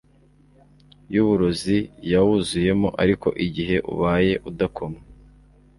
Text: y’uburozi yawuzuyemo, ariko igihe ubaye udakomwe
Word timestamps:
y’uburozi 1.13 1.77
yawuzuyemo, 2.11 2.89
ariko 3.03 3.27
igihe 3.45 3.75
ubaye 3.93 4.33
udakomwe 4.49 5.01